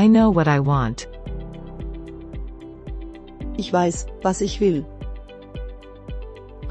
I 0.00 0.06
know 0.06 0.30
what 0.30 0.48
I 0.48 0.60
want. 0.60 1.06
Ich 3.58 3.70
weiß, 3.70 4.06
was 4.22 4.40
ich 4.40 4.58
will. 4.58 4.86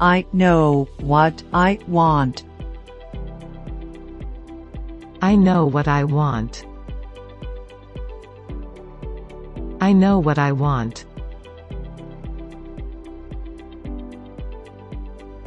I 0.00 0.26
know 0.32 0.88
what 0.98 1.44
I 1.52 1.78
want. 1.86 2.42
I 5.22 5.36
know 5.36 5.64
what 5.64 5.86
I 5.86 6.02
want. 6.02 6.66
I 9.80 9.92
know 9.92 10.18
what 10.18 10.40
I 10.40 10.50
want. 10.50 11.04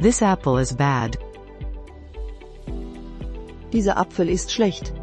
This 0.00 0.22
apple 0.22 0.56
is 0.56 0.72
bad. 0.72 1.18
Dieser 3.72 3.98
Apfel 3.98 4.30
ist 4.30 4.50
schlecht. 4.52 4.94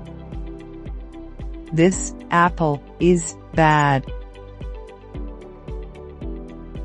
This 1.73 2.13
apple 2.31 2.83
is 2.99 3.37
bad. 3.55 4.05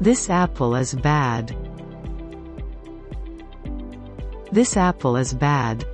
This 0.01 0.30
apple 0.30 0.76
is 0.76 0.95
bad. 0.95 1.57
This 4.53 4.76
apple 4.76 5.16
is 5.16 5.34
bad. 5.34 5.84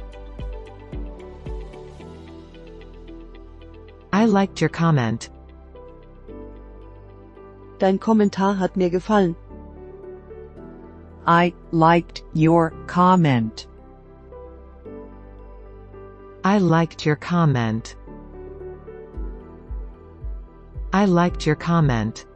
I 4.13 4.27
liked 4.27 4.61
your 4.61 4.69
comment. 4.69 5.31
Dein 7.79 7.99
Kommentar 7.99 8.59
hat 8.59 8.77
mir 8.77 8.91
gefallen. 8.91 9.35
I 11.27 11.55
liked 11.71 12.23
your 12.35 12.75
comment. 12.87 13.67
I 16.45 16.59
liked 16.59 17.07
your 17.07 17.17
comment. 17.17 17.97
I 21.03 21.05
liked 21.07 21.47
your 21.47 21.57
comment. 21.57 22.27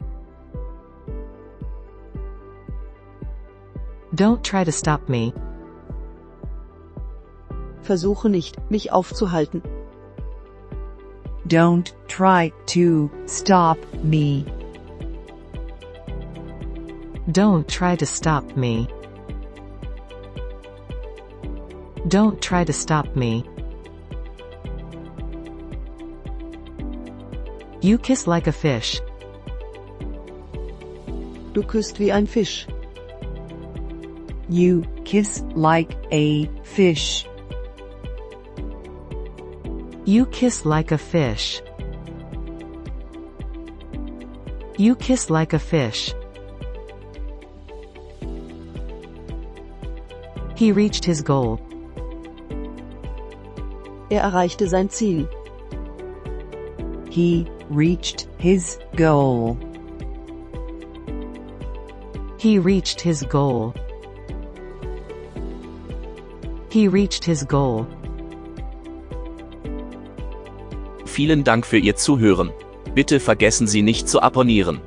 Don't 4.13 4.43
try 4.43 4.65
to 4.65 4.73
stop 4.73 5.07
me. 5.07 5.33
Versuche 7.83 8.29
nicht, 8.29 8.57
mich 8.69 8.91
aufzuhalten. 8.91 9.61
Don't 11.47 11.93
try 12.09 12.51
to 12.65 13.09
stop 13.25 13.77
me. 14.03 14.45
Don't 17.31 17.69
try 17.69 17.95
to 17.95 18.05
stop 18.05 18.57
me. 18.57 18.89
Don't 22.09 22.41
try 22.41 22.65
to 22.65 22.73
stop 22.73 23.15
me. 23.15 23.45
You 27.81 27.99
kiss 27.99 28.25
like 28.25 28.47
a 28.47 28.51
fish. 28.51 29.01
Du 31.53 31.61
küsst 31.61 31.99
wie 31.99 32.11
ein 32.11 32.25
Fisch. 32.25 32.67
You 34.49 34.83
kiss 35.05 35.43
like 35.55 35.95
a 36.11 36.47
fish. 36.63 37.27
You 40.05 40.25
kiss 40.25 40.65
like 40.65 40.91
a 40.91 40.97
fish. 40.97 41.61
You 44.77 44.95
kiss 44.95 45.29
like 45.29 45.53
a 45.53 45.59
fish. 45.59 46.13
He 50.55 50.71
reached 50.71 51.05
his 51.05 51.21
goal. 51.21 51.59
Er 54.09 54.21
erreichte 54.21 54.67
sein 54.67 54.89
Ziel. 54.89 55.27
He 57.09 57.45
reached 57.69 58.27
his 58.37 58.79
goal. 58.95 59.57
He 62.37 62.59
reached 62.59 63.01
his 63.01 63.23
goal. 63.23 63.73
He 66.69 66.87
reached 66.87 67.23
his 67.23 67.43
goal. 67.43 67.87
Vielen 71.05 71.43
Dank 71.43 71.65
für 71.65 71.77
Ihr 71.77 71.95
Zuhören. 71.95 72.51
Bitte 72.93 73.19
vergessen 73.19 73.67
Sie 73.67 73.81
nicht 73.81 74.07
zu 74.07 74.21
abonnieren. 74.21 74.81